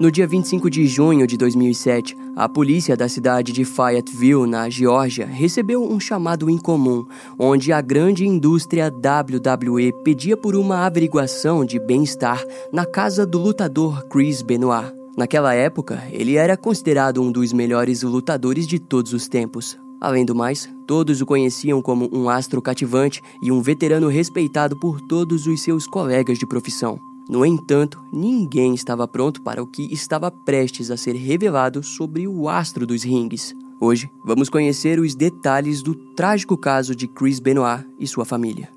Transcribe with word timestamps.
No 0.00 0.12
dia 0.12 0.28
25 0.28 0.70
de 0.70 0.86
junho 0.86 1.26
de 1.26 1.36
2007, 1.36 2.16
a 2.36 2.48
polícia 2.48 2.96
da 2.96 3.08
cidade 3.08 3.50
de 3.50 3.64
Fayetteville, 3.64 4.46
na 4.46 4.70
Geórgia, 4.70 5.26
recebeu 5.26 5.82
um 5.82 5.98
chamado 5.98 6.48
incomum, 6.48 7.04
onde 7.36 7.72
a 7.72 7.80
grande 7.80 8.24
indústria 8.24 8.92
WWE 8.94 9.92
pedia 10.04 10.36
por 10.36 10.54
uma 10.54 10.86
averiguação 10.86 11.64
de 11.64 11.80
bem-estar 11.80 12.40
na 12.72 12.86
casa 12.86 13.26
do 13.26 13.40
lutador 13.40 14.06
Chris 14.06 14.40
Benoit. 14.40 14.94
Naquela 15.16 15.52
época, 15.52 16.00
ele 16.12 16.36
era 16.36 16.56
considerado 16.56 17.20
um 17.20 17.32
dos 17.32 17.52
melhores 17.52 18.04
lutadores 18.04 18.68
de 18.68 18.78
todos 18.78 19.12
os 19.12 19.26
tempos. 19.26 19.76
Além 20.00 20.24
do 20.24 20.32
mais, 20.32 20.70
todos 20.86 21.20
o 21.20 21.26
conheciam 21.26 21.82
como 21.82 22.08
um 22.12 22.28
astro 22.28 22.62
cativante 22.62 23.20
e 23.42 23.50
um 23.50 23.60
veterano 23.60 24.06
respeitado 24.06 24.78
por 24.78 25.00
todos 25.00 25.48
os 25.48 25.60
seus 25.60 25.88
colegas 25.88 26.38
de 26.38 26.46
profissão. 26.46 27.07
No 27.28 27.44
entanto, 27.44 28.02
ninguém 28.10 28.74
estava 28.74 29.06
pronto 29.06 29.42
para 29.42 29.62
o 29.62 29.66
que 29.66 29.92
estava 29.92 30.30
prestes 30.30 30.90
a 30.90 30.96
ser 30.96 31.14
revelado 31.14 31.82
sobre 31.82 32.26
o 32.26 32.48
astro 32.48 32.86
dos 32.86 33.02
rings. 33.02 33.54
Hoje, 33.78 34.10
vamos 34.24 34.48
conhecer 34.48 34.98
os 34.98 35.14
detalhes 35.14 35.82
do 35.82 35.94
trágico 36.14 36.56
caso 36.56 36.96
de 36.96 37.06
Chris 37.06 37.38
Benoit 37.38 37.86
e 38.00 38.06
sua 38.06 38.24
família. 38.24 38.70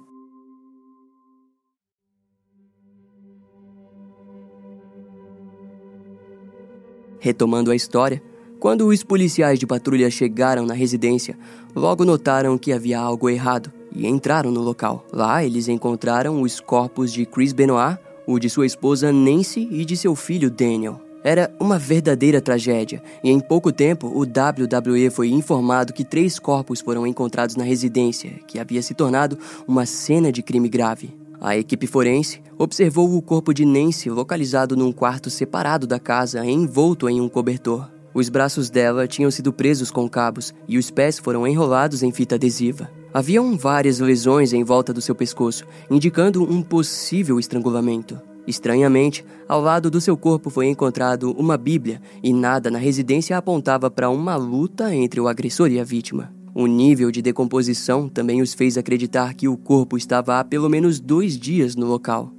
Retomando 7.19 7.71
a 7.71 7.75
história, 7.75 8.21
quando 8.59 8.85
os 8.87 9.01
policiais 9.01 9.59
de 9.59 9.65
patrulha 9.65 10.11
chegaram 10.11 10.65
na 10.65 10.73
residência, 10.73 11.39
logo 11.73 12.03
notaram 12.03 12.57
que 12.57 12.73
havia 12.73 12.99
algo 12.99 13.29
errado 13.29 13.71
e 13.95 14.05
entraram 14.05 14.51
no 14.51 14.59
local. 14.59 15.05
Lá, 15.13 15.43
eles 15.43 15.69
encontraram 15.69 16.41
os 16.41 16.59
corpos 16.59 17.13
de 17.13 17.25
Chris 17.25 17.53
Benoit, 17.53 17.97
o 18.25 18.39
de 18.39 18.49
sua 18.49 18.65
esposa 18.65 19.11
Nancy 19.11 19.67
e 19.71 19.85
de 19.85 19.95
seu 19.97 20.15
filho 20.15 20.49
Daniel. 20.49 20.99
Era 21.23 21.53
uma 21.59 21.77
verdadeira 21.77 22.41
tragédia, 22.41 23.01
e 23.23 23.29
em 23.29 23.39
pouco 23.39 23.71
tempo 23.71 24.07
o 24.07 24.21
WWE 24.21 25.09
foi 25.11 25.29
informado 25.29 25.93
que 25.93 26.03
três 26.03 26.39
corpos 26.39 26.81
foram 26.81 27.05
encontrados 27.05 27.55
na 27.55 27.63
residência, 27.63 28.31
que 28.47 28.57
havia 28.57 28.81
se 28.81 28.95
tornado 28.95 29.37
uma 29.67 29.85
cena 29.85 30.31
de 30.31 30.41
crime 30.41 30.67
grave. 30.67 31.13
A 31.39 31.57
equipe 31.57 31.87
forense 31.87 32.41
observou 32.57 33.15
o 33.15 33.21
corpo 33.21 33.53
de 33.53 33.65
Nancy 33.65 34.09
localizado 34.09 34.75
num 34.75 34.91
quarto 34.91 35.29
separado 35.29 35.87
da 35.87 35.99
casa, 35.99 36.45
envolto 36.45 37.07
em 37.09 37.19
um 37.19 37.29
cobertor. 37.29 37.89
Os 38.13 38.27
braços 38.27 38.69
dela 38.69 39.07
tinham 39.07 39.31
sido 39.31 39.53
presos 39.53 39.89
com 39.89 40.09
cabos 40.09 40.53
e 40.67 40.77
os 40.77 40.91
pés 40.91 41.17
foram 41.17 41.47
enrolados 41.47 42.03
em 42.03 42.11
fita 42.11 42.35
adesiva. 42.35 42.89
Haviam 43.13 43.57
várias 43.57 43.99
lesões 43.99 44.53
em 44.53 44.63
volta 44.63 44.93
do 44.93 45.01
seu 45.01 45.13
pescoço, 45.13 45.65
indicando 45.89 46.43
um 46.43 46.61
possível 46.61 47.37
estrangulamento. 47.37 48.17
Estranhamente, 48.47 49.25
ao 49.49 49.59
lado 49.59 49.91
do 49.91 49.99
seu 49.99 50.15
corpo 50.15 50.49
foi 50.49 50.67
encontrado 50.67 51.31
uma 51.33 51.57
Bíblia 51.57 52.01
e 52.23 52.31
nada 52.31 52.71
na 52.71 52.79
residência 52.79 53.37
apontava 53.37 53.91
para 53.91 54.09
uma 54.09 54.37
luta 54.37 54.95
entre 54.95 55.19
o 55.19 55.27
agressor 55.27 55.69
e 55.69 55.79
a 55.79 55.83
vítima. 55.83 56.33
O 56.55 56.65
nível 56.67 57.11
de 57.11 57.21
decomposição 57.21 58.07
também 58.07 58.41
os 58.41 58.53
fez 58.53 58.77
acreditar 58.77 59.33
que 59.33 59.47
o 59.47 59.57
corpo 59.57 59.97
estava 59.97 60.39
há 60.39 60.43
pelo 60.43 60.69
menos 60.69 60.99
dois 60.99 61.37
dias 61.37 61.75
no 61.75 61.87
local. 61.87 62.31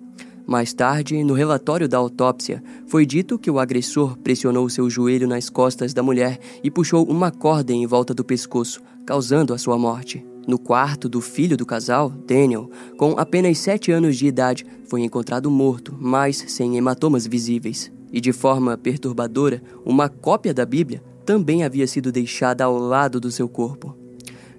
Mais 0.47 0.73
tarde, 0.73 1.23
no 1.23 1.35
relatório 1.35 1.89
da 1.89 1.99
autópsia, 1.99 2.63
foi 2.87 3.05
dito 3.05 3.39
que 3.39 3.51
o 3.51 3.59
agressor 3.59 4.17
pressionou 4.19 4.69
seu 4.71 4.89
joelho 4.89 5.29
nas 5.29 5.51
costas 5.51 5.93
da 5.93 6.03
mulher 6.03 6.39
e 6.65 6.71
puxou 6.71 7.05
uma 7.05 7.31
corda 7.31 7.75
em 7.75 7.87
volta 7.87 8.13
do 8.15 8.25
pescoço, 8.25 8.83
causando 9.07 9.55
a 9.55 9.59
sua 9.59 9.79
morte. 9.79 10.32
No 10.47 10.59
quarto 10.59 11.09
do 11.09 11.21
filho 11.21 11.57
do 11.57 11.65
casal, 11.65 12.11
Daniel, 12.11 12.69
com 12.97 13.13
apenas 13.19 13.59
7 13.59 13.93
anos 13.93 14.17
de 14.17 14.27
idade, 14.27 14.67
foi 14.89 15.03
encontrado 15.03 15.51
morto, 15.51 15.97
mas 15.99 16.45
sem 16.49 16.77
hematomas 16.77 17.27
visíveis. 17.27 17.93
E 18.13 18.21
de 18.21 18.33
forma 18.33 18.77
perturbadora, 18.77 19.63
uma 19.85 20.09
cópia 20.09 20.53
da 20.53 20.67
Bíblia 20.67 21.03
também 21.25 21.63
havia 21.63 21.87
sido 21.87 22.11
deixada 22.11 22.65
ao 22.65 22.77
lado 22.77 23.21
do 23.21 23.31
seu 23.31 23.49
corpo. 23.49 23.97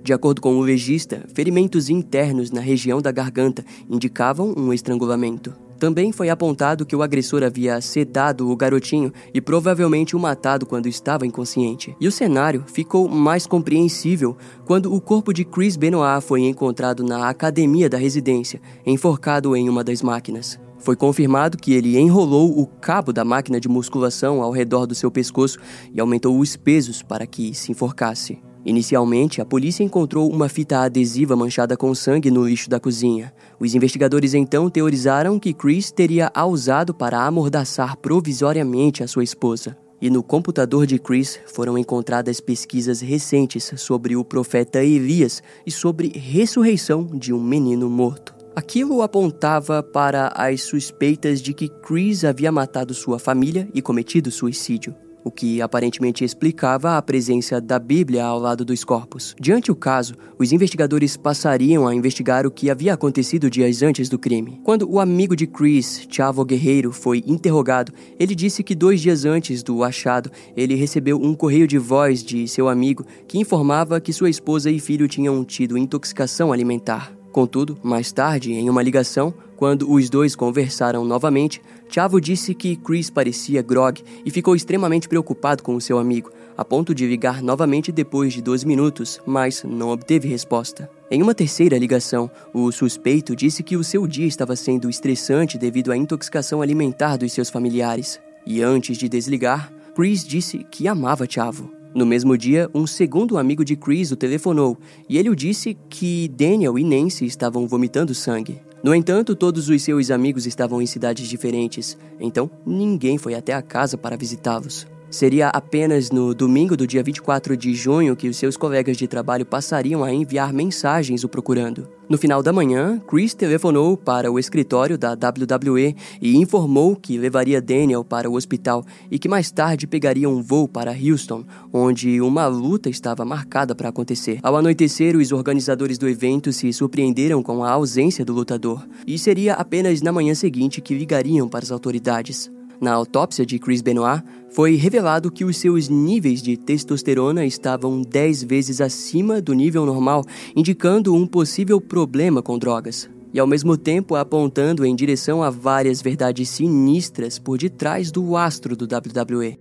De 0.02 0.12
acordo 0.12 0.42
com 0.42 0.56
o 0.58 0.62
legista, 0.62 1.24
ferimentos 1.34 1.90
internos 1.90 2.52
na 2.52 2.62
região 2.62 3.02
da 3.02 3.12
garganta 3.12 3.64
indicavam 3.90 4.54
um 4.58 4.74
estrangulamento. 4.74 5.63
Também 5.84 6.14
foi 6.14 6.30
apontado 6.30 6.86
que 6.86 6.96
o 6.96 7.04
agressor 7.04 7.44
havia 7.44 7.82
sedado 7.82 8.50
o 8.50 8.56
garotinho 8.56 9.12
e 9.34 9.42
provavelmente 9.42 10.16
o 10.16 10.20
matado 10.20 10.66
quando 10.66 10.88
estava 10.88 11.28
inconsciente. 11.28 11.94
E 12.00 12.08
o 12.08 12.12
cenário 12.12 12.64
ficou 12.66 13.10
mais 13.10 13.46
compreensível 13.46 14.38
quando 14.64 14.94
o 14.94 15.02
corpo 15.02 15.34
de 15.34 15.44
Chris 15.44 15.76
Benoit 15.76 16.24
foi 16.24 16.44
encontrado 16.44 17.04
na 17.04 17.28
academia 17.28 17.90
da 17.90 17.98
residência, 17.98 18.62
enforcado 18.86 19.58
em 19.58 19.68
uma 19.68 19.84
das 19.84 20.02
máquinas. 20.02 20.58
Foi 20.80 20.96
confirmado 20.96 21.58
que 21.58 21.74
ele 21.74 22.00
enrolou 22.00 22.58
o 22.58 22.66
cabo 22.66 23.12
da 23.12 23.26
máquina 23.26 23.60
de 23.60 23.68
musculação 23.68 24.42
ao 24.42 24.52
redor 24.52 24.86
do 24.86 24.96
seu 24.96 25.12
pescoço 25.12 25.60
e 25.94 26.00
aumentou 26.00 26.40
os 26.40 26.56
pesos 26.56 27.02
para 27.02 27.28
que 27.28 27.54
se 27.54 27.74
enforcasse. 27.74 28.40
Inicialmente, 28.66 29.42
a 29.42 29.46
polícia 29.46 29.84
encontrou 29.84 30.32
uma 30.32 30.48
fita 30.48 30.80
adesiva 30.80 31.36
manchada 31.36 31.76
com 31.76 31.94
sangue 31.94 32.32
no 32.32 32.48
lixo 32.48 32.70
da 32.70 32.80
cozinha. 32.80 33.34
Os 33.60 33.76
investigadores 33.76 34.34
então 34.34 34.70
teorizaram 34.70 35.38
que 35.38 35.54
Chris 35.54 35.92
teria 35.92 36.32
a 36.34 36.46
usado 36.46 36.94
para 36.94 37.26
amordaçar 37.26 37.98
provisoriamente 37.98 39.04
a 39.04 39.08
sua 39.08 39.24
esposa. 39.24 39.78
E 40.02 40.10
no 40.10 40.24
computador 40.24 40.86
de 40.86 40.98
Chris 40.98 41.40
foram 41.46 41.78
encontradas 41.78 42.40
pesquisas 42.40 43.02
recentes 43.02 43.72
sobre 43.78 44.16
o 44.16 44.24
profeta 44.24 44.84
Elias 44.84 45.44
e 45.66 45.72
sobre 45.72 46.10
ressurreição 46.10 47.06
de 47.06 47.34
um 47.34 47.42
menino 47.42 47.90
morto. 47.90 48.34
Aquilo 48.56 49.02
apontava 49.02 49.82
para 49.82 50.28
as 50.36 50.62
suspeitas 50.62 51.42
de 51.42 51.54
que 51.54 51.68
Chris 51.68 52.24
havia 52.24 52.52
matado 52.52 52.94
sua 52.94 53.18
família 53.18 53.68
e 53.74 53.82
cometido 53.82 54.30
suicídio 54.32 54.96
o 55.24 55.32
que 55.32 55.62
aparentemente 55.62 56.24
explicava 56.24 56.98
a 56.98 57.02
presença 57.02 57.62
da 57.62 57.80
Bíblia 57.80 58.26
ao 58.26 58.40
lado 58.40 58.66
dos 58.66 58.84
corpos. 58.84 59.36
Diante 59.40 59.72
o 59.72 59.76
caso, 59.76 60.16
os 60.38 60.52
investigadores 60.52 61.16
passariam 61.16 61.88
a 61.88 61.96
investigar 61.96 62.46
o 62.46 62.52
que 62.52 62.70
havia 62.70 62.94
acontecido 62.94 63.50
dias 63.50 63.82
antes 63.82 64.10
do 64.10 64.20
crime. 64.20 64.60
Quando 64.64 64.90
o 64.90 65.00
amigo 65.00 65.36
de 65.36 65.48
Chris, 65.48 66.06
Chavo 66.10 66.44
Guerreiro, 66.44 66.92
foi 66.92 67.24
interrogado, 67.26 67.94
ele 68.20 68.36
disse 68.36 68.64
que 68.64 68.76
dois 68.76 69.02
dias 69.02 69.26
antes 69.26 69.64
do 69.64 69.84
achado, 69.84 70.30
ele 70.56 70.76
recebeu 70.76 71.18
um 71.22 71.34
correio 71.34 71.68
de 71.68 71.78
voz 71.78 72.24
de 72.24 72.48
seu 72.48 72.68
amigo 72.68 73.06
que 73.28 73.40
informava 73.40 74.02
que 74.02 74.12
sua 74.12 74.30
esposa 74.30 74.70
e 74.70 74.80
filho 74.80 75.08
tinham 75.08 75.44
tido 75.44 75.78
intoxicação 75.78 76.52
alimentar. 76.52 77.23
Contudo, 77.34 77.80
mais 77.82 78.12
tarde, 78.12 78.54
em 78.54 78.70
uma 78.70 78.84
ligação, 78.84 79.34
quando 79.58 79.92
os 79.92 80.08
dois 80.08 80.36
conversaram 80.36 81.04
novamente, 81.04 81.64
Chavo 81.90 82.22
disse 82.22 82.54
que 82.54 82.76
Chris 82.76 83.10
parecia 83.10 83.64
grog 83.64 84.04
e 84.24 84.30
ficou 84.30 84.56
extremamente 84.56 85.10
preocupado 85.10 85.64
com 85.64 85.76
o 85.76 85.82
seu 85.82 85.98
amigo, 85.98 86.32
a 86.56 86.64
ponto 86.64 86.94
de 86.94 87.08
ligar 87.08 87.42
novamente 87.42 87.92
depois 87.92 88.34
de 88.34 88.42
12 88.42 88.68
minutos, 88.68 89.20
mas 89.26 89.64
não 89.64 89.90
obteve 89.90 90.28
resposta. 90.28 90.88
Em 91.10 91.24
uma 91.24 91.34
terceira 91.34 91.76
ligação, 91.76 92.30
o 92.54 92.72
suspeito 92.72 93.36
disse 93.36 93.64
que 93.64 93.76
o 93.76 93.84
seu 93.84 94.06
dia 94.06 94.28
estava 94.28 94.56
sendo 94.56 94.88
estressante 94.88 95.58
devido 95.58 95.92
à 95.92 95.98
intoxicação 95.98 96.62
alimentar 96.62 97.18
dos 97.18 97.34
seus 97.34 97.50
familiares. 97.50 98.20
E 98.46 98.62
antes 98.62 98.96
de 98.96 99.10
desligar, 99.10 99.74
Chris 99.96 100.24
disse 100.24 100.64
que 100.70 100.88
amava 100.88 101.26
Chavo. 101.28 101.83
No 101.96 102.06
mesmo 102.06 102.36
dia, 102.36 102.70
um 102.74 102.88
segundo 102.88 103.38
amigo 103.38 103.64
de 103.64 103.76
Chris 103.76 104.12
o 104.12 104.16
telefonou 104.16 104.78
e 105.08 105.18
ele 105.18 105.30
o 105.30 105.36
disse 105.36 105.78
que 105.90 106.28
Daniel 106.28 106.78
e 106.80 106.84
Nancy 106.84 107.26
estavam 107.26 107.68
vomitando 107.68 108.16
sangue. 108.16 108.60
No 108.84 108.96
entanto, 108.96 109.36
todos 109.36 109.70
os 109.70 109.82
seus 109.82 110.10
amigos 110.10 110.46
estavam 110.46 110.82
em 110.82 110.86
cidades 110.86 111.28
diferentes, 111.28 111.98
então 112.20 112.50
ninguém 112.66 113.18
foi 113.18 113.36
até 113.36 113.54
a 113.54 113.62
casa 113.62 113.98
para 113.98 114.18
visitá-los. 114.18 114.88
Seria 115.14 115.50
apenas 115.50 116.10
no 116.10 116.34
domingo 116.34 116.76
do 116.76 116.88
dia 116.88 117.04
24 117.04 117.56
de 117.56 117.76
junho 117.76 118.16
que 118.16 118.28
os 118.28 118.36
seus 118.36 118.58
colegas 118.58 118.98
de 118.98 119.08
trabalho 119.08 119.46
passariam 119.46 120.04
a 120.04 120.12
enviar 120.12 120.52
mensagens 120.52 121.24
o 121.24 121.30
procurando. 121.30 121.88
No 122.10 122.18
final 122.18 122.42
da 122.42 122.52
manhã, 122.52 123.00
Chris 123.08 123.36
telefonou 123.36 123.96
para 123.96 124.32
o 124.32 124.40
escritório 124.40 124.98
da 124.98 125.12
WWE 125.12 125.96
e 126.20 126.36
informou 126.36 126.96
que 126.96 127.16
levaria 127.20 127.62
Daniel 127.62 128.04
para 128.04 128.28
o 128.28 128.34
hospital 128.34 128.84
e 129.12 129.20
que 129.20 129.30
mais 129.30 129.52
tarde 129.52 129.86
pegaria 129.86 130.28
um 130.28 130.42
voo 130.42 130.68
para 130.68 130.92
Houston, 130.92 131.46
onde 131.72 132.20
uma 132.20 132.48
luta 132.48 132.90
estava 132.90 133.24
marcada 133.24 133.76
para 133.76 133.90
acontecer. 133.90 134.40
Ao 134.42 134.58
anoitecer, 134.58 135.16
os 135.16 135.32
organizadores 135.32 136.00
do 136.00 136.10
evento 136.10 136.52
se 136.52 136.74
surpreenderam 136.74 137.44
com 137.44 137.64
a 137.64 137.70
ausência 137.70 138.26
do 138.26 138.34
lutador, 138.34 138.84
e 139.06 139.20
seria 139.20 139.54
apenas 139.54 140.02
na 140.02 140.12
manhã 140.12 140.34
seguinte 140.34 140.82
que 140.82 140.98
ligariam 140.98 141.48
para 141.48 141.64
as 141.64 141.72
autoridades. 141.72 142.52
Na 142.84 142.92
autópsia 142.92 143.46
de 143.46 143.58
Chris 143.58 143.82
Benoit, 143.82 144.22
foi 144.50 144.76
revelado 144.76 145.32
que 145.32 145.46
os 145.46 145.56
seus 145.56 145.88
níveis 145.88 146.42
de 146.42 146.58
testosterona 146.58 147.46
estavam 147.46 148.02
10 148.02 148.44
vezes 148.44 148.82
acima 148.82 149.42
do 149.42 149.54
nível 149.54 149.86
normal, 149.86 150.22
indicando 150.54 151.16
um 151.16 151.26
possível 151.26 151.80
problema 151.80 152.42
com 152.42 152.60
drogas. 152.60 153.10
E 153.34 153.40
ao 153.40 153.48
mesmo 153.48 153.78
tempo 153.78 154.16
apontando 154.16 154.86
em 154.86 154.94
direção 154.94 155.42
a 155.42 155.50
várias 155.50 156.02
verdades 156.02 156.50
sinistras 156.50 157.40
por 157.40 157.58
detrás 157.58 158.12
do 158.12 158.36
astro 158.36 158.76
do 158.76 158.84
WWE. 158.84 159.58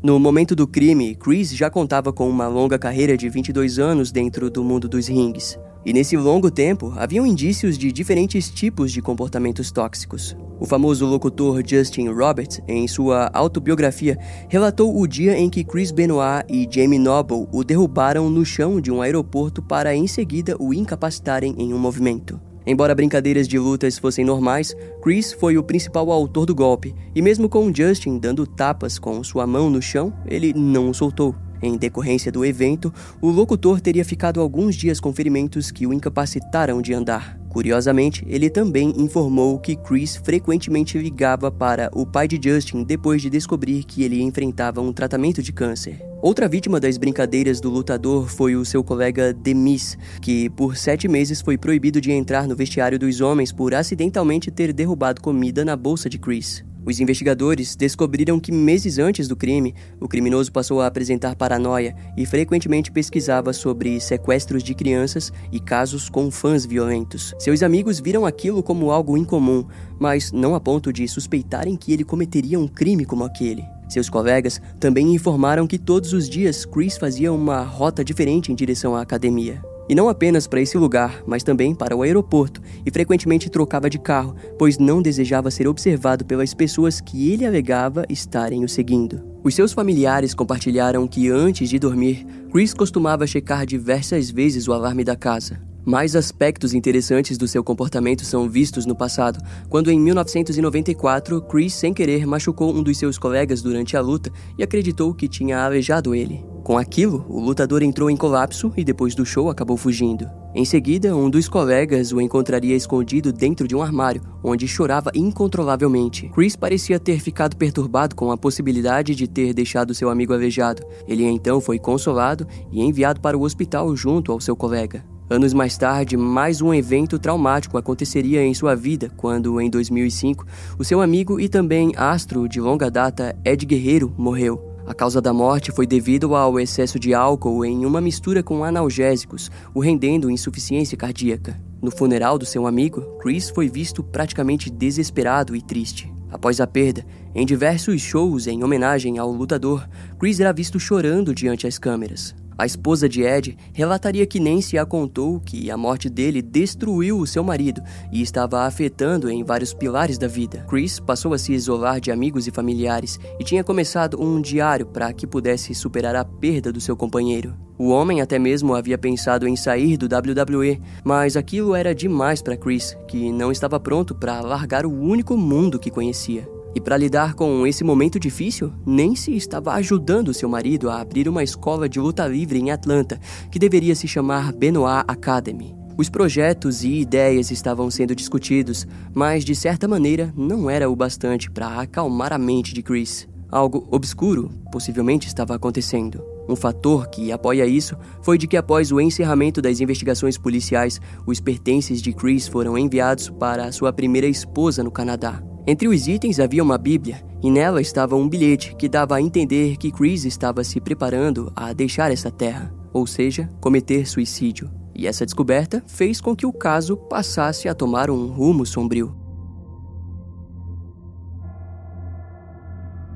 No 0.00 0.16
momento 0.16 0.54
do 0.54 0.64
crime, 0.64 1.16
Chris 1.16 1.50
já 1.50 1.68
contava 1.68 2.12
com 2.12 2.30
uma 2.30 2.46
longa 2.46 2.78
carreira 2.78 3.16
de 3.16 3.28
22 3.28 3.80
anos 3.80 4.12
dentro 4.12 4.48
do 4.48 4.62
mundo 4.62 4.88
dos 4.88 5.08
rings. 5.08 5.58
E 5.84 5.92
nesse 5.92 6.16
longo 6.16 6.52
tempo, 6.52 6.92
haviam 6.96 7.26
indícios 7.26 7.76
de 7.76 7.90
diferentes 7.90 8.48
tipos 8.48 8.92
de 8.92 9.02
comportamentos 9.02 9.72
tóxicos. 9.72 10.36
O 10.60 10.66
famoso 10.66 11.04
locutor 11.04 11.62
Justin 11.66 12.10
Roberts, 12.10 12.60
em 12.68 12.86
sua 12.86 13.28
autobiografia, 13.32 14.16
relatou 14.48 14.96
o 14.96 15.04
dia 15.04 15.36
em 15.36 15.50
que 15.50 15.64
Chris 15.64 15.90
Benoit 15.90 16.44
e 16.48 16.68
Jamie 16.70 16.98
Noble 16.98 17.48
o 17.52 17.64
derrubaram 17.64 18.30
no 18.30 18.44
chão 18.44 18.80
de 18.80 18.92
um 18.92 19.02
aeroporto 19.02 19.60
para 19.60 19.94
em 19.96 20.06
seguida 20.06 20.54
o 20.60 20.72
incapacitarem 20.72 21.56
em 21.58 21.74
um 21.74 21.78
movimento. 21.78 22.40
Embora 22.68 22.94
brincadeiras 22.94 23.48
de 23.48 23.58
lutas 23.58 23.96
fossem 23.96 24.26
normais, 24.26 24.76
Chris 25.02 25.32
foi 25.32 25.56
o 25.56 25.62
principal 25.62 26.12
autor 26.12 26.44
do 26.44 26.54
golpe, 26.54 26.94
e 27.14 27.22
mesmo 27.22 27.48
com 27.48 27.72
Justin 27.74 28.18
dando 28.18 28.46
tapas 28.46 28.98
com 28.98 29.24
sua 29.24 29.46
mão 29.46 29.70
no 29.70 29.80
chão, 29.80 30.12
ele 30.26 30.52
não 30.52 30.90
o 30.90 30.94
soltou. 30.94 31.34
Em 31.62 31.78
decorrência 31.78 32.30
do 32.30 32.44
evento, 32.44 32.92
o 33.22 33.30
locutor 33.30 33.80
teria 33.80 34.04
ficado 34.04 34.38
alguns 34.38 34.76
dias 34.76 35.00
com 35.00 35.14
ferimentos 35.14 35.70
que 35.70 35.86
o 35.86 35.94
incapacitaram 35.94 36.82
de 36.82 36.92
andar. 36.92 37.40
Curiosamente, 37.58 38.24
ele 38.28 38.48
também 38.48 38.94
informou 38.96 39.58
que 39.58 39.74
Chris 39.74 40.14
frequentemente 40.14 40.96
ligava 40.96 41.50
para 41.50 41.90
o 41.92 42.06
pai 42.06 42.28
de 42.28 42.38
Justin 42.40 42.84
depois 42.84 43.20
de 43.20 43.28
descobrir 43.28 43.82
que 43.82 44.04
ele 44.04 44.22
enfrentava 44.22 44.80
um 44.80 44.92
tratamento 44.92 45.42
de 45.42 45.52
câncer. 45.52 46.00
Outra 46.22 46.46
vítima 46.46 46.78
das 46.78 46.96
brincadeiras 46.96 47.60
do 47.60 47.68
lutador 47.68 48.28
foi 48.28 48.54
o 48.54 48.64
seu 48.64 48.84
colega 48.84 49.32
Demis, 49.32 49.98
que 50.22 50.48
por 50.50 50.76
sete 50.76 51.08
meses 51.08 51.40
foi 51.40 51.58
proibido 51.58 52.00
de 52.00 52.12
entrar 52.12 52.46
no 52.46 52.54
vestiário 52.54 52.96
dos 52.96 53.20
homens 53.20 53.50
por 53.50 53.74
acidentalmente 53.74 54.52
ter 54.52 54.72
derrubado 54.72 55.20
comida 55.20 55.64
na 55.64 55.74
bolsa 55.74 56.08
de 56.08 56.16
Chris. 56.16 56.64
Os 56.84 57.00
investigadores 57.00 57.76
descobriram 57.76 58.38
que 58.40 58.52
meses 58.52 58.98
antes 58.98 59.28
do 59.28 59.36
crime, 59.36 59.74
o 60.00 60.08
criminoso 60.08 60.50
passou 60.50 60.80
a 60.80 60.86
apresentar 60.86 61.36
paranoia 61.36 61.94
e 62.16 62.24
frequentemente 62.24 62.90
pesquisava 62.90 63.52
sobre 63.52 64.00
sequestros 64.00 64.62
de 64.62 64.74
crianças 64.74 65.32
e 65.52 65.60
casos 65.60 66.08
com 66.08 66.30
fãs 66.30 66.64
violentos. 66.64 67.34
Seus 67.38 67.62
amigos 67.62 68.00
viram 68.00 68.24
aquilo 68.24 68.62
como 68.62 68.90
algo 68.90 69.16
incomum, 69.16 69.66
mas 69.98 70.32
não 70.32 70.54
a 70.54 70.60
ponto 70.60 70.92
de 70.92 71.06
suspeitarem 71.06 71.76
que 71.76 71.92
ele 71.92 72.04
cometeria 72.04 72.58
um 72.58 72.68
crime 72.68 73.04
como 73.04 73.24
aquele. 73.24 73.64
Seus 73.88 74.08
colegas 74.08 74.60
também 74.78 75.14
informaram 75.14 75.66
que 75.66 75.78
todos 75.78 76.12
os 76.12 76.28
dias 76.28 76.64
Chris 76.64 76.96
fazia 76.96 77.32
uma 77.32 77.62
rota 77.62 78.04
diferente 78.04 78.52
em 78.52 78.54
direção 78.54 78.94
à 78.94 79.00
academia. 79.00 79.62
E 79.88 79.94
não 79.94 80.08
apenas 80.08 80.46
para 80.46 80.60
esse 80.60 80.76
lugar, 80.76 81.22
mas 81.26 81.42
também 81.42 81.74
para 81.74 81.96
o 81.96 82.02
aeroporto, 82.02 82.60
e 82.84 82.90
frequentemente 82.90 83.48
trocava 83.48 83.88
de 83.88 83.98
carro, 83.98 84.36
pois 84.58 84.76
não 84.76 85.00
desejava 85.00 85.50
ser 85.50 85.66
observado 85.66 86.24
pelas 86.24 86.52
pessoas 86.52 87.00
que 87.00 87.32
ele 87.32 87.46
alegava 87.46 88.04
estarem 88.08 88.64
o 88.64 88.68
seguindo. 88.68 89.22
Os 89.42 89.54
seus 89.54 89.72
familiares 89.72 90.34
compartilharam 90.34 91.08
que 91.08 91.30
antes 91.30 91.70
de 91.70 91.78
dormir, 91.78 92.26
Chris 92.52 92.74
costumava 92.74 93.26
checar 93.26 93.64
diversas 93.64 94.30
vezes 94.30 94.68
o 94.68 94.72
alarme 94.72 95.04
da 95.04 95.16
casa. 95.16 95.58
Mais 95.88 96.14
aspectos 96.14 96.74
interessantes 96.74 97.38
do 97.38 97.48
seu 97.48 97.64
comportamento 97.64 98.22
são 98.22 98.46
vistos 98.46 98.84
no 98.84 98.94
passado, 98.94 99.42
quando 99.70 99.90
em 99.90 99.98
1994 99.98 101.40
Chris, 101.42 101.72
sem 101.72 101.94
querer, 101.94 102.26
machucou 102.26 102.74
um 102.74 102.82
dos 102.82 102.98
seus 102.98 103.16
colegas 103.16 103.62
durante 103.62 103.96
a 103.96 104.02
luta 104.02 104.30
e 104.58 104.62
acreditou 104.62 105.14
que 105.14 105.26
tinha 105.26 105.64
aleijado 105.64 106.14
ele. 106.14 106.44
Com 106.68 106.76
aquilo, 106.76 107.24
o 107.30 107.40
lutador 107.40 107.82
entrou 107.82 108.10
em 108.10 108.16
colapso 108.16 108.70
e 108.76 108.84
depois 108.84 109.14
do 109.14 109.24
show 109.24 109.48
acabou 109.48 109.74
fugindo. 109.74 110.28
Em 110.54 110.66
seguida, 110.66 111.16
um 111.16 111.30
dos 111.30 111.48
colegas 111.48 112.12
o 112.12 112.20
encontraria 112.20 112.76
escondido 112.76 113.32
dentro 113.32 113.66
de 113.66 113.74
um 113.74 113.80
armário, 113.80 114.20
onde 114.44 114.68
chorava 114.68 115.10
incontrolavelmente. 115.14 116.28
Chris 116.28 116.56
parecia 116.56 117.00
ter 117.00 117.20
ficado 117.20 117.56
perturbado 117.56 118.14
com 118.14 118.30
a 118.30 118.36
possibilidade 118.36 119.14
de 119.14 119.26
ter 119.26 119.54
deixado 119.54 119.94
seu 119.94 120.10
amigo 120.10 120.34
aleijado. 120.34 120.82
Ele 121.06 121.24
então 121.24 121.58
foi 121.58 121.78
consolado 121.78 122.46
e 122.70 122.82
enviado 122.82 123.18
para 123.18 123.38
o 123.38 123.44
hospital 123.44 123.96
junto 123.96 124.30
ao 124.30 124.38
seu 124.38 124.54
colega. 124.54 125.02
Anos 125.30 125.54
mais 125.54 125.78
tarde, 125.78 126.18
mais 126.18 126.60
um 126.60 126.74
evento 126.74 127.18
traumático 127.18 127.78
aconteceria 127.78 128.44
em 128.44 128.52
sua 128.52 128.74
vida 128.74 129.10
quando, 129.16 129.58
em 129.58 129.70
2005, 129.70 130.44
o 130.78 130.84
seu 130.84 131.00
amigo 131.00 131.40
e 131.40 131.48
também 131.48 131.94
astro 131.96 132.46
de 132.46 132.60
longa 132.60 132.90
data, 132.90 133.34
Ed 133.42 133.64
Guerreiro, 133.64 134.12
morreu. 134.18 134.67
A 134.88 134.94
causa 134.94 135.20
da 135.20 135.34
morte 135.34 135.70
foi 135.70 135.86
devido 135.86 136.34
ao 136.34 136.58
excesso 136.58 136.98
de 136.98 137.12
álcool 137.12 137.62
em 137.62 137.84
uma 137.84 138.00
mistura 138.00 138.42
com 138.42 138.64
analgésicos, 138.64 139.50
o 139.74 139.80
rendendo 139.80 140.30
insuficiência 140.30 140.96
cardíaca. 140.96 141.60
No 141.82 141.90
funeral 141.90 142.38
do 142.38 142.46
seu 142.46 142.66
amigo, 142.66 143.02
Chris 143.20 143.50
foi 143.50 143.68
visto 143.68 144.02
praticamente 144.02 144.70
desesperado 144.70 145.54
e 145.54 145.60
triste. 145.60 146.10
Após 146.30 146.58
a 146.58 146.66
perda, 146.66 147.04
em 147.34 147.44
diversos 147.44 148.00
shows 148.00 148.46
em 148.46 148.64
homenagem 148.64 149.18
ao 149.18 149.30
lutador, 149.30 149.86
Chris 150.18 150.40
era 150.40 150.54
visto 150.54 150.80
chorando 150.80 151.34
diante 151.34 151.66
as 151.66 151.78
câmeras. 151.78 152.34
A 152.58 152.66
esposa 152.66 153.08
de 153.08 153.22
Ed 153.22 153.56
relataria 153.72 154.26
que 154.26 154.40
Nancy 154.40 154.76
a 154.76 154.84
contou 154.84 155.38
que 155.38 155.70
a 155.70 155.76
morte 155.76 156.10
dele 156.10 156.42
destruiu 156.42 157.20
o 157.20 157.26
seu 157.26 157.44
marido 157.44 157.80
e 158.10 158.20
estava 158.20 158.62
afetando 158.62 159.30
em 159.30 159.44
vários 159.44 159.72
pilares 159.72 160.18
da 160.18 160.26
vida. 160.26 160.66
Chris 160.68 160.98
passou 160.98 161.32
a 161.32 161.38
se 161.38 161.52
isolar 161.52 162.00
de 162.00 162.10
amigos 162.10 162.48
e 162.48 162.50
familiares 162.50 163.16
e 163.38 163.44
tinha 163.44 163.62
começado 163.62 164.20
um 164.20 164.40
diário 164.40 164.86
para 164.86 165.12
que 165.12 165.24
pudesse 165.24 165.72
superar 165.72 166.16
a 166.16 166.24
perda 166.24 166.72
do 166.72 166.80
seu 166.80 166.96
companheiro. 166.96 167.54
O 167.78 167.90
homem 167.90 168.20
até 168.20 168.40
mesmo 168.40 168.74
havia 168.74 168.98
pensado 168.98 169.46
em 169.46 169.54
sair 169.54 169.96
do 169.96 170.06
WWE, 170.06 170.80
mas 171.04 171.36
aquilo 171.36 171.76
era 171.76 171.94
demais 171.94 172.42
para 172.42 172.56
Chris, 172.56 172.98
que 173.06 173.30
não 173.30 173.52
estava 173.52 173.78
pronto 173.78 174.16
para 174.16 174.40
largar 174.40 174.84
o 174.84 174.92
único 174.92 175.36
mundo 175.36 175.78
que 175.78 175.92
conhecia. 175.92 176.57
E 176.78 176.80
para 176.80 176.96
lidar 176.96 177.34
com 177.34 177.66
esse 177.66 177.82
momento 177.82 178.20
difícil, 178.20 178.72
Nancy 178.86 179.34
estava 179.34 179.72
ajudando 179.72 180.32
seu 180.32 180.48
marido 180.48 180.88
a 180.88 181.00
abrir 181.00 181.28
uma 181.28 181.42
escola 181.42 181.88
de 181.88 181.98
luta 181.98 182.24
livre 182.24 182.56
em 182.56 182.70
Atlanta, 182.70 183.18
que 183.50 183.58
deveria 183.58 183.96
se 183.96 184.06
chamar 184.06 184.52
Benoit 184.52 185.04
Academy. 185.08 185.74
Os 185.96 186.08
projetos 186.08 186.84
e 186.84 187.00
ideias 187.00 187.50
estavam 187.50 187.90
sendo 187.90 188.14
discutidos, 188.14 188.86
mas 189.12 189.44
de 189.44 189.56
certa 189.56 189.88
maneira 189.88 190.32
não 190.36 190.70
era 190.70 190.88
o 190.88 190.94
bastante 190.94 191.50
para 191.50 191.80
acalmar 191.80 192.32
a 192.32 192.38
mente 192.38 192.72
de 192.72 192.80
Chris. 192.80 193.26
Algo 193.50 193.88
obscuro 193.90 194.48
possivelmente 194.70 195.26
estava 195.26 195.56
acontecendo. 195.56 196.37
Um 196.48 196.56
fator 196.56 197.08
que 197.08 197.30
apoia 197.30 197.66
isso 197.66 197.94
foi 198.22 198.38
de 198.38 198.46
que 198.46 198.56
após 198.56 198.90
o 198.90 199.00
encerramento 199.00 199.60
das 199.60 199.80
investigações 199.80 200.38
policiais, 200.38 201.00
os 201.26 201.40
pertences 201.40 202.00
de 202.00 202.12
Chris 202.12 202.48
foram 202.48 202.78
enviados 202.78 203.28
para 203.28 203.70
sua 203.70 203.92
primeira 203.92 204.26
esposa 204.26 204.82
no 204.82 204.90
Canadá. 204.90 205.42
Entre 205.66 205.86
os 205.86 206.08
itens 206.08 206.40
havia 206.40 206.62
uma 206.62 206.78
Bíblia, 206.78 207.22
e 207.42 207.50
nela 207.50 207.82
estava 207.82 208.16
um 208.16 208.26
bilhete 208.26 208.74
que 208.76 208.88
dava 208.88 209.16
a 209.16 209.20
entender 209.20 209.76
que 209.76 209.92
Chris 209.92 210.24
estava 210.24 210.64
se 210.64 210.80
preparando 210.80 211.52
a 211.54 211.74
deixar 211.74 212.10
essa 212.10 212.30
terra, 212.30 212.72
ou 212.92 213.06
seja, 213.06 213.50
cometer 213.60 214.06
suicídio. 214.06 214.70
E 214.96 215.06
essa 215.06 215.26
descoberta 215.26 215.82
fez 215.86 216.20
com 216.20 216.34
que 216.34 216.46
o 216.46 216.52
caso 216.52 216.96
passasse 216.96 217.68
a 217.68 217.74
tomar 217.74 218.10
um 218.10 218.28
rumo 218.28 218.64
sombrio. 218.64 219.14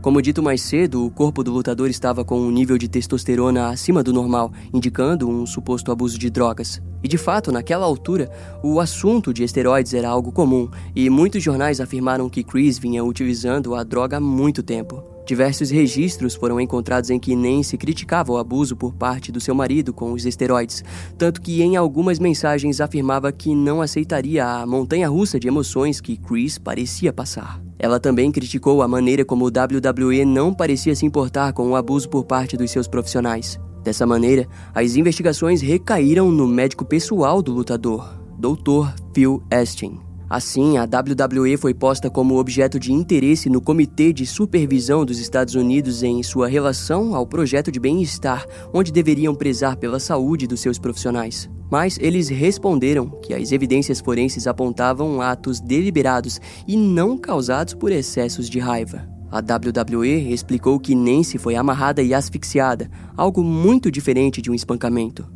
Como 0.02 0.20
dito 0.20 0.42
mais 0.42 0.60
cedo, 0.62 1.06
o 1.06 1.10
corpo 1.12 1.44
do 1.44 1.52
lutador 1.52 1.88
estava 1.88 2.24
com 2.24 2.36
um 2.40 2.50
nível 2.50 2.76
de 2.76 2.88
testosterona 2.88 3.68
acima 3.68 4.02
do 4.02 4.12
normal, 4.12 4.52
indicando 4.74 5.30
um 5.30 5.46
suposto 5.46 5.92
abuso 5.92 6.18
de 6.18 6.28
drogas. 6.28 6.82
E 7.04 7.06
de 7.06 7.16
fato, 7.16 7.52
naquela 7.52 7.86
altura, 7.86 8.28
o 8.64 8.80
assunto 8.80 9.32
de 9.32 9.44
esteroides 9.44 9.94
era 9.94 10.08
algo 10.08 10.32
comum, 10.32 10.68
e 10.92 11.08
muitos 11.08 11.40
jornais 11.40 11.80
afirmaram 11.80 12.28
que 12.28 12.42
Chris 12.42 12.80
vinha 12.80 13.04
utilizando 13.04 13.76
a 13.76 13.84
droga 13.84 14.16
há 14.16 14.20
muito 14.20 14.60
tempo. 14.60 15.04
Diversos 15.24 15.70
registros 15.70 16.34
foram 16.34 16.60
encontrados 16.60 17.08
em 17.08 17.20
que 17.20 17.36
Nancy 17.36 17.78
criticava 17.78 18.32
o 18.32 18.38
abuso 18.38 18.74
por 18.74 18.92
parte 18.94 19.30
do 19.30 19.40
seu 19.40 19.54
marido 19.54 19.92
com 19.92 20.12
os 20.12 20.26
esteroides, 20.26 20.82
tanto 21.16 21.40
que 21.40 21.62
em 21.62 21.76
algumas 21.76 22.18
mensagens 22.18 22.80
afirmava 22.80 23.30
que 23.30 23.54
não 23.54 23.80
aceitaria 23.80 24.44
a 24.44 24.66
montanha 24.66 25.08
russa 25.08 25.38
de 25.38 25.46
emoções 25.46 26.00
que 26.00 26.16
Chris 26.16 26.58
parecia 26.58 27.12
passar. 27.12 27.62
Ela 27.82 27.98
também 27.98 28.30
criticou 28.30 28.80
a 28.80 28.86
maneira 28.86 29.24
como 29.24 29.44
o 29.44 29.48
WWE 29.48 30.24
não 30.24 30.54
parecia 30.54 30.94
se 30.94 31.04
importar 31.04 31.52
com 31.52 31.68
o 31.68 31.74
abuso 31.74 32.08
por 32.08 32.24
parte 32.24 32.56
dos 32.56 32.70
seus 32.70 32.86
profissionais. 32.86 33.58
Dessa 33.82 34.06
maneira, 34.06 34.46
as 34.72 34.94
investigações 34.94 35.60
recaíram 35.60 36.30
no 36.30 36.46
médico 36.46 36.84
pessoal 36.84 37.42
do 37.42 37.52
lutador, 37.52 38.08
Dr. 38.38 38.94
Phil 39.12 39.42
Estin. 39.50 40.01
Assim, 40.32 40.78
a 40.78 40.84
WWE 40.84 41.58
foi 41.58 41.74
posta 41.74 42.08
como 42.08 42.38
objeto 42.38 42.80
de 42.80 42.90
interesse 42.90 43.50
no 43.50 43.60
Comitê 43.60 44.14
de 44.14 44.24
Supervisão 44.24 45.04
dos 45.04 45.18
Estados 45.18 45.54
Unidos 45.54 46.02
em 46.02 46.22
sua 46.22 46.48
relação 46.48 47.14
ao 47.14 47.26
projeto 47.26 47.70
de 47.70 47.78
bem-estar, 47.78 48.46
onde 48.72 48.90
deveriam 48.90 49.34
prezar 49.34 49.76
pela 49.76 50.00
saúde 50.00 50.46
dos 50.46 50.60
seus 50.60 50.78
profissionais. 50.78 51.50
Mas 51.70 51.98
eles 52.00 52.30
responderam 52.30 53.10
que 53.22 53.34
as 53.34 53.52
evidências 53.52 54.00
forenses 54.00 54.46
apontavam 54.46 55.20
atos 55.20 55.60
deliberados 55.60 56.40
e 56.66 56.78
não 56.78 57.18
causados 57.18 57.74
por 57.74 57.92
excessos 57.92 58.48
de 58.48 58.58
raiva. 58.58 59.06
A 59.30 59.40
WWE 59.40 60.32
explicou 60.32 60.80
que 60.80 60.94
Nancy 60.94 61.36
foi 61.36 61.56
amarrada 61.56 62.02
e 62.02 62.14
asfixiada, 62.14 62.90
algo 63.14 63.44
muito 63.44 63.90
diferente 63.90 64.40
de 64.40 64.50
um 64.50 64.54
espancamento. 64.54 65.30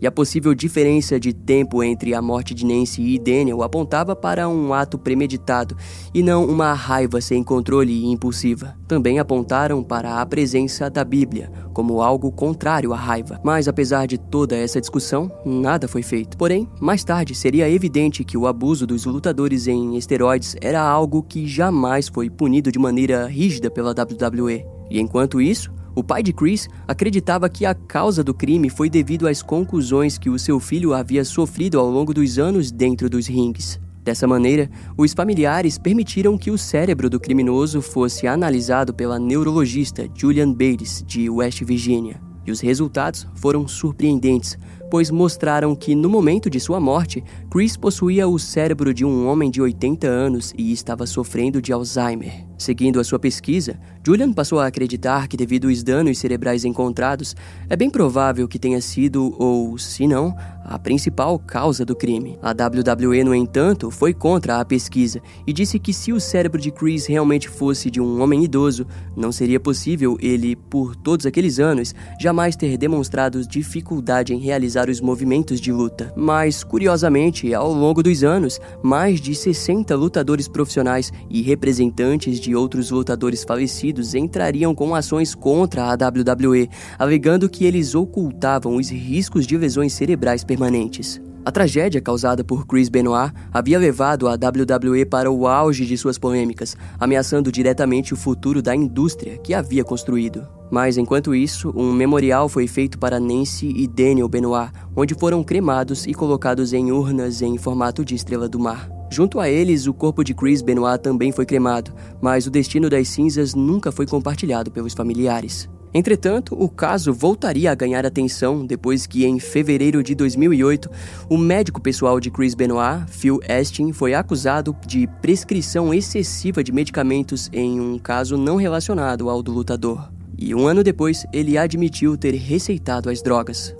E 0.00 0.06
a 0.06 0.10
possível 0.10 0.54
diferença 0.54 1.18
de 1.20 1.32
tempo 1.32 1.82
entre 1.82 2.14
a 2.14 2.22
morte 2.22 2.54
de 2.54 2.64
Nancy 2.64 3.02
e 3.02 3.18
Daniel 3.18 3.62
apontava 3.62 4.16
para 4.16 4.48
um 4.48 4.72
ato 4.72 4.98
premeditado 4.98 5.76
e 6.14 6.22
não 6.22 6.44
uma 6.44 6.72
raiva 6.72 7.20
sem 7.20 7.42
controle 7.42 7.92
e 7.92 8.06
impulsiva. 8.06 8.74
Também 8.88 9.18
apontaram 9.18 9.82
para 9.82 10.20
a 10.20 10.26
presença 10.26 10.88
da 10.88 11.04
Bíblia 11.04 11.50
como 11.72 12.02
algo 12.02 12.30
contrário 12.32 12.92
à 12.92 12.96
raiva. 12.96 13.40
Mas 13.44 13.68
apesar 13.68 14.06
de 14.06 14.18
toda 14.18 14.56
essa 14.56 14.80
discussão, 14.80 15.30
nada 15.44 15.88
foi 15.88 16.02
feito. 16.02 16.36
Porém, 16.36 16.68
mais 16.80 17.04
tarde 17.04 17.34
seria 17.34 17.70
evidente 17.70 18.24
que 18.24 18.36
o 18.36 18.46
abuso 18.46 18.86
dos 18.86 19.04
lutadores 19.04 19.66
em 19.66 19.96
esteroides 19.96 20.56
era 20.60 20.82
algo 20.82 21.22
que 21.22 21.46
jamais 21.46 22.08
foi 22.08 22.28
punido 22.28 22.72
de 22.72 22.78
maneira 22.78 23.26
rígida 23.26 23.70
pela 23.70 23.92
WWE. 23.92 24.64
E 24.90 25.00
enquanto 25.00 25.40
isso, 25.40 25.72
o 25.94 26.02
pai 26.02 26.22
de 26.22 26.32
Chris 26.32 26.68
acreditava 26.86 27.48
que 27.48 27.66
a 27.66 27.74
causa 27.74 28.22
do 28.22 28.32
crime 28.32 28.70
foi 28.70 28.88
devido 28.88 29.26
às 29.26 29.42
conclusões 29.42 30.18
que 30.18 30.30
o 30.30 30.38
seu 30.38 30.60
filho 30.60 30.94
havia 30.94 31.24
sofrido 31.24 31.78
ao 31.78 31.90
longo 31.90 32.14
dos 32.14 32.38
anos 32.38 32.70
dentro 32.70 33.10
dos 33.10 33.26
rings. 33.26 33.80
Dessa 34.02 34.26
maneira, 34.26 34.70
os 34.96 35.12
familiares 35.12 35.76
permitiram 35.76 36.38
que 36.38 36.50
o 36.50 36.56
cérebro 36.56 37.10
do 37.10 37.20
criminoso 37.20 37.82
fosse 37.82 38.26
analisado 38.26 38.94
pela 38.94 39.18
neurologista 39.18 40.08
Julian 40.14 40.52
Bates, 40.52 41.04
de 41.06 41.28
West 41.28 41.62
Virginia. 41.62 42.20
E 42.46 42.50
os 42.50 42.60
resultados 42.60 43.26
foram 43.34 43.68
surpreendentes, 43.68 44.58
pois 44.90 45.10
mostraram 45.10 45.74
que 45.76 45.94
no 45.94 46.08
momento 46.08 46.50
de 46.50 46.58
sua 46.58 46.80
morte, 46.80 47.22
Chris 47.48 47.76
possuía 47.76 48.26
o 48.26 48.38
cérebro 48.38 48.92
de 48.92 49.04
um 49.04 49.28
homem 49.28 49.50
de 49.50 49.62
80 49.62 50.06
anos 50.06 50.52
e 50.58 50.72
estava 50.72 51.06
sofrendo 51.06 51.62
de 51.62 51.72
Alzheimer. 51.72 52.44
Seguindo 52.58 53.00
a 53.00 53.04
sua 53.04 53.18
pesquisa, 53.18 53.80
Julian 54.06 54.34
passou 54.34 54.60
a 54.60 54.66
acreditar 54.66 55.28
que, 55.28 55.36
devido 55.36 55.68
aos 55.68 55.82
danos 55.82 56.18
cerebrais 56.18 56.64
encontrados, 56.64 57.34
é 57.70 57.76
bem 57.76 57.88
provável 57.88 58.46
que 58.46 58.58
tenha 58.58 58.80
sido, 58.82 59.34
ou 59.38 59.78
se 59.78 60.06
não, 60.06 60.34
a 60.62 60.78
principal 60.78 61.38
causa 61.38 61.84
do 61.84 61.96
crime. 61.96 62.38
A 62.42 62.50
WWE, 62.50 63.24
no 63.24 63.34
entanto, 63.34 63.90
foi 63.90 64.12
contra 64.12 64.60
a 64.60 64.64
pesquisa 64.64 65.22
e 65.46 65.52
disse 65.52 65.78
que 65.78 65.92
se 65.92 66.12
o 66.12 66.20
cérebro 66.20 66.60
de 66.60 66.70
Chris 66.70 67.06
realmente 67.06 67.48
fosse 67.48 67.90
de 67.90 68.00
um 68.00 68.20
homem 68.22 68.44
idoso, 68.44 68.86
não 69.16 69.32
seria 69.32 69.58
possível 69.58 70.16
ele, 70.20 70.54
por 70.54 70.94
todos 70.94 71.26
aqueles 71.26 71.58
anos, 71.58 71.94
jamais 72.20 72.56
ter 72.56 72.76
demonstrado 72.76 73.46
dificuldade 73.46 74.34
em 74.34 74.38
realizar 74.38 74.79
os 74.88 75.00
movimentos 75.00 75.60
de 75.60 75.72
luta. 75.72 76.12
Mas, 76.14 76.62
curiosamente, 76.62 77.52
ao 77.54 77.72
longo 77.72 78.02
dos 78.02 78.22
anos, 78.22 78.60
mais 78.82 79.20
de 79.20 79.34
60 79.34 79.94
lutadores 79.96 80.46
profissionais 80.46 81.12
e 81.28 81.42
representantes 81.42 82.38
de 82.38 82.50
de 82.50 82.56
outros 82.56 82.90
lutadores 82.90 83.44
falecidos 83.44 84.12
entrariam 84.12 84.74
com 84.74 84.92
ações 84.92 85.36
contra 85.36 85.84
a 85.84 85.92
WWE, 85.94 86.68
alegando 86.98 87.48
que 87.48 87.64
eles 87.64 87.94
ocultavam 87.94 88.74
os 88.74 88.90
riscos 88.90 89.46
de 89.46 89.56
lesões 89.56 89.92
cerebrais 89.92 90.42
permanentes. 90.42 91.20
A 91.42 91.50
tragédia 91.50 92.02
causada 92.02 92.44
por 92.44 92.66
Chris 92.66 92.90
Benoit 92.90 93.32
havia 93.50 93.78
levado 93.78 94.28
a 94.28 94.32
WWE 94.32 95.06
para 95.06 95.30
o 95.30 95.46
auge 95.46 95.86
de 95.86 95.96
suas 95.96 96.18
polêmicas, 96.18 96.76
ameaçando 96.98 97.50
diretamente 97.50 98.12
o 98.12 98.16
futuro 98.16 98.60
da 98.60 98.76
indústria 98.76 99.38
que 99.38 99.54
havia 99.54 99.82
construído. 99.82 100.46
Mas 100.70 100.98
enquanto 100.98 101.34
isso, 101.34 101.72
um 101.74 101.92
memorial 101.92 102.46
foi 102.46 102.66
feito 102.66 102.98
para 102.98 103.18
Nancy 103.18 103.72
e 103.74 103.88
Daniel 103.88 104.28
Benoit, 104.28 104.70
onde 104.94 105.14
foram 105.14 105.42
cremados 105.42 106.06
e 106.06 106.12
colocados 106.12 106.74
em 106.74 106.92
urnas 106.92 107.40
em 107.40 107.56
formato 107.56 108.04
de 108.04 108.14
estrela 108.14 108.48
do 108.48 108.60
mar. 108.60 108.90
Junto 109.10 109.40
a 109.40 109.48
eles, 109.48 109.86
o 109.86 109.94
corpo 109.94 110.22
de 110.22 110.34
Chris 110.34 110.60
Benoit 110.60 111.02
também 111.02 111.32
foi 111.32 111.46
cremado, 111.46 111.92
mas 112.20 112.46
o 112.46 112.50
destino 112.50 112.90
das 112.90 113.08
cinzas 113.08 113.54
nunca 113.54 113.90
foi 113.90 114.06
compartilhado 114.06 114.70
pelos 114.70 114.92
familiares. 114.92 115.68
Entretanto, 115.92 116.54
o 116.56 116.68
caso 116.68 117.12
voltaria 117.12 117.70
a 117.70 117.74
ganhar 117.74 118.06
atenção 118.06 118.64
depois 118.64 119.06
que, 119.06 119.24
em 119.24 119.40
fevereiro 119.40 120.02
de 120.02 120.14
2008, 120.14 120.88
o 121.28 121.36
médico 121.36 121.80
pessoal 121.80 122.20
de 122.20 122.30
Chris 122.30 122.54
Benoit, 122.54 123.04
Phil 123.08 123.40
Estin, 123.48 123.92
foi 123.92 124.14
acusado 124.14 124.76
de 124.86 125.08
prescrição 125.20 125.92
excessiva 125.92 126.62
de 126.62 126.70
medicamentos 126.70 127.50
em 127.52 127.80
um 127.80 127.98
caso 127.98 128.36
não 128.36 128.56
relacionado 128.56 129.28
ao 129.28 129.42
do 129.42 129.50
lutador. 129.50 130.08
E 130.38 130.54
um 130.54 130.66
ano 130.66 130.84
depois, 130.84 131.26
ele 131.32 131.58
admitiu 131.58 132.16
ter 132.16 132.34
receitado 132.34 133.10
as 133.10 133.20
drogas. 133.20 133.74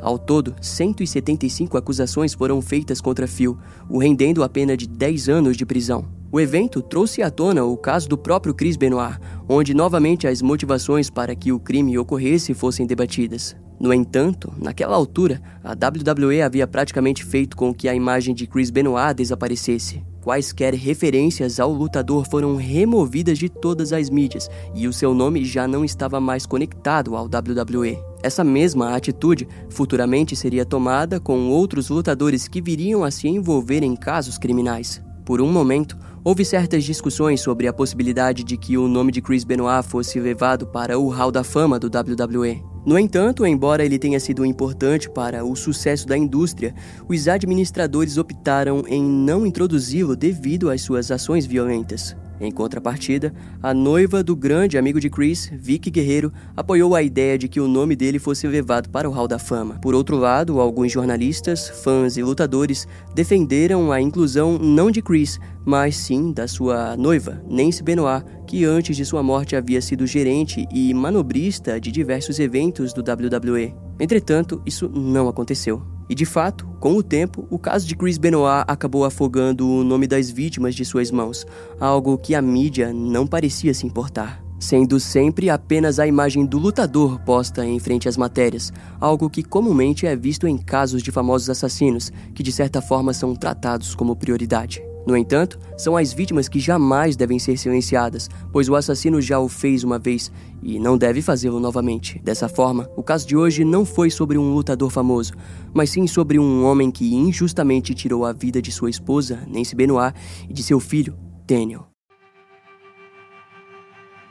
Ao 0.00 0.18
todo, 0.18 0.54
175 0.62 1.76
acusações 1.76 2.32
foram 2.32 2.62
feitas 2.62 3.02
contra 3.02 3.28
Phil, 3.28 3.58
o 3.88 3.98
rendendo 3.98 4.42
a 4.42 4.48
pena 4.48 4.74
de 4.74 4.88
10 4.88 5.28
anos 5.28 5.58
de 5.58 5.66
prisão. 5.66 6.19
O 6.32 6.38
evento 6.38 6.80
trouxe 6.80 7.22
à 7.22 7.30
tona 7.30 7.64
o 7.64 7.76
caso 7.76 8.08
do 8.08 8.16
próprio 8.16 8.54
Chris 8.54 8.76
Benoit, 8.76 9.18
onde 9.48 9.74
novamente 9.74 10.28
as 10.28 10.40
motivações 10.40 11.10
para 11.10 11.34
que 11.34 11.50
o 11.50 11.58
crime 11.58 11.98
ocorresse 11.98 12.54
fossem 12.54 12.86
debatidas. 12.86 13.56
No 13.80 13.92
entanto, 13.92 14.52
naquela 14.56 14.94
altura, 14.94 15.42
a 15.64 15.72
WWE 15.72 16.40
havia 16.40 16.68
praticamente 16.68 17.24
feito 17.24 17.56
com 17.56 17.74
que 17.74 17.88
a 17.88 17.94
imagem 17.96 18.32
de 18.32 18.46
Chris 18.46 18.70
Benoit 18.70 19.14
desaparecesse. 19.14 20.04
Quaisquer 20.22 20.72
referências 20.74 21.58
ao 21.58 21.72
lutador 21.72 22.24
foram 22.30 22.54
removidas 22.54 23.36
de 23.36 23.48
todas 23.48 23.92
as 23.92 24.08
mídias 24.08 24.48
e 24.72 24.86
o 24.86 24.92
seu 24.92 25.12
nome 25.12 25.44
já 25.44 25.66
não 25.66 25.84
estava 25.84 26.20
mais 26.20 26.46
conectado 26.46 27.16
ao 27.16 27.24
WWE. 27.24 27.98
Essa 28.22 28.44
mesma 28.44 28.94
atitude 28.94 29.48
futuramente 29.68 30.36
seria 30.36 30.64
tomada 30.64 31.18
com 31.18 31.48
outros 31.48 31.88
lutadores 31.88 32.46
que 32.46 32.60
viriam 32.60 33.02
a 33.02 33.10
se 33.10 33.26
envolver 33.26 33.82
em 33.82 33.96
casos 33.96 34.38
criminais. 34.38 35.02
Por 35.24 35.40
um 35.40 35.50
momento, 35.50 35.96
houve 36.24 36.44
certas 36.44 36.84
discussões 36.84 37.40
sobre 37.40 37.66
a 37.66 37.72
possibilidade 37.72 38.44
de 38.44 38.56
que 38.56 38.76
o 38.76 38.88
nome 38.88 39.12
de 39.12 39.20
Chris 39.20 39.44
Benoit 39.44 39.86
fosse 39.86 40.20
levado 40.20 40.66
para 40.66 40.98
o 40.98 41.08
Hall 41.08 41.32
da 41.32 41.42
Fama 41.42 41.78
do 41.78 41.86
WWE. 41.86 42.62
No 42.84 42.98
entanto, 42.98 43.44
embora 43.44 43.84
ele 43.84 43.98
tenha 43.98 44.18
sido 44.18 44.44
importante 44.44 45.10
para 45.10 45.44
o 45.44 45.54
sucesso 45.54 46.06
da 46.06 46.16
indústria, 46.16 46.74
os 47.06 47.28
administradores 47.28 48.16
optaram 48.16 48.84
em 48.88 49.02
não 49.02 49.44
introduzi-lo 49.44 50.16
devido 50.16 50.70
às 50.70 50.80
suas 50.80 51.10
ações 51.10 51.44
violentas. 51.44 52.16
Em 52.40 52.50
contrapartida, 52.50 53.34
a 53.62 53.74
noiva 53.74 54.24
do 54.24 54.34
grande 54.34 54.78
amigo 54.78 54.98
de 54.98 55.10
Chris, 55.10 55.50
Vicky 55.52 55.90
Guerreiro, 55.90 56.32
apoiou 56.56 56.94
a 56.94 57.02
ideia 57.02 57.36
de 57.36 57.48
que 57.48 57.60
o 57.60 57.68
nome 57.68 57.94
dele 57.94 58.18
fosse 58.18 58.46
levado 58.46 58.88
para 58.88 59.08
o 59.08 59.12
Hall 59.12 59.28
da 59.28 59.38
Fama. 59.38 59.78
Por 59.82 59.94
outro 59.94 60.16
lado, 60.16 60.58
alguns 60.58 60.90
jornalistas, 60.90 61.68
fãs 61.68 62.16
e 62.16 62.22
lutadores 62.22 62.88
defenderam 63.14 63.92
a 63.92 64.00
inclusão 64.00 64.58
não 64.58 64.90
de 64.90 65.02
Chris, 65.02 65.38
mas 65.66 65.96
sim 65.96 66.32
da 66.32 66.48
sua 66.48 66.96
noiva, 66.96 67.42
Nancy 67.46 67.82
Benoit, 67.82 68.24
que 68.46 68.64
antes 68.64 68.96
de 68.96 69.04
sua 69.04 69.22
morte 69.22 69.54
havia 69.54 69.82
sido 69.82 70.06
gerente 70.06 70.66
e 70.72 70.94
manobrista 70.94 71.78
de 71.78 71.92
diversos 71.92 72.38
eventos 72.70 72.92
do 72.92 73.02
WWE. 73.02 73.74
Entretanto, 73.98 74.62
isso 74.64 74.88
não 74.88 75.28
aconteceu. 75.28 75.82
E 76.08 76.14
de 76.14 76.24
fato, 76.24 76.66
com 76.80 76.94
o 76.94 77.02
tempo, 77.02 77.46
o 77.50 77.58
caso 77.58 77.86
de 77.86 77.94
Chris 77.94 78.18
Benoit 78.18 78.64
acabou 78.66 79.04
afogando 79.04 79.68
o 79.68 79.84
nome 79.84 80.06
das 80.06 80.30
vítimas 80.30 80.74
de 80.74 80.84
suas 80.84 81.10
mãos, 81.10 81.46
algo 81.78 82.16
que 82.18 82.34
a 82.34 82.42
mídia 82.42 82.92
não 82.92 83.26
parecia 83.26 83.74
se 83.74 83.86
importar. 83.86 84.42
Sendo 84.58 85.00
sempre 85.00 85.48
apenas 85.48 85.98
a 85.98 86.06
imagem 86.06 86.44
do 86.44 86.58
lutador 86.58 87.18
posta 87.20 87.64
em 87.64 87.78
frente 87.78 88.08
às 88.08 88.16
matérias, 88.16 88.72
algo 89.00 89.30
que 89.30 89.42
comumente 89.42 90.06
é 90.06 90.14
visto 90.14 90.46
em 90.46 90.58
casos 90.58 91.02
de 91.02 91.10
famosos 91.10 91.48
assassinos, 91.48 92.12
que 92.34 92.42
de 92.42 92.52
certa 92.52 92.82
forma 92.82 93.12
são 93.12 93.34
tratados 93.34 93.94
como 93.94 94.16
prioridade. 94.16 94.82
No 95.10 95.16
entanto, 95.16 95.58
são 95.76 95.96
as 95.96 96.12
vítimas 96.12 96.48
que 96.48 96.60
jamais 96.60 97.16
devem 97.16 97.36
ser 97.36 97.56
silenciadas, 97.58 98.30
pois 98.52 98.68
o 98.68 98.76
assassino 98.76 99.20
já 99.20 99.40
o 99.40 99.48
fez 99.48 99.82
uma 99.82 99.98
vez 99.98 100.30
e 100.62 100.78
não 100.78 100.96
deve 100.96 101.20
fazê-lo 101.20 101.58
novamente. 101.58 102.20
Dessa 102.22 102.48
forma, 102.48 102.88
o 102.96 103.02
caso 103.02 103.26
de 103.26 103.36
hoje 103.36 103.64
não 103.64 103.84
foi 103.84 104.08
sobre 104.08 104.38
um 104.38 104.54
lutador 104.54 104.88
famoso, 104.88 105.32
mas 105.74 105.90
sim 105.90 106.06
sobre 106.06 106.38
um 106.38 106.64
homem 106.64 106.92
que 106.92 107.12
injustamente 107.12 107.92
tirou 107.92 108.24
a 108.24 108.32
vida 108.32 108.62
de 108.62 108.70
sua 108.70 108.88
esposa, 108.88 109.40
Nancy 109.52 109.74
Benoit, 109.74 110.14
e 110.48 110.52
de 110.52 110.62
seu 110.62 110.78
filho, 110.78 111.18
Daniel. 111.44 111.88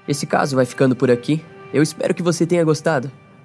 Esse 0.07 0.25
caso 0.25 0.55
vai 0.55 0.65
ficando 0.65 0.95
por 0.95 1.11
aqui. 1.11 1.43
Eu 1.73 1.83
espero 1.83 2.13
que 2.13 2.23
você 2.23 2.45
tenha 2.45 2.63
gostado. 2.63 3.11